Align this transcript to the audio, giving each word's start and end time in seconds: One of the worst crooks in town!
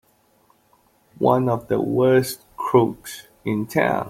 One 1.19 1.47
of 1.47 1.67
the 1.67 1.79
worst 1.79 2.47
crooks 2.57 3.27
in 3.45 3.67
town! 3.67 3.99